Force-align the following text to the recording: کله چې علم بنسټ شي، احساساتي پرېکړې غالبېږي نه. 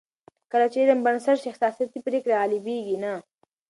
کله 0.51 0.65
چې 0.71 0.77
علم 0.83 0.99
بنسټ 1.05 1.37
شي، 1.41 1.47
احساساتي 1.51 1.99
پرېکړې 2.07 2.35
غالبېږي 2.39 2.95
نه. 3.03 3.13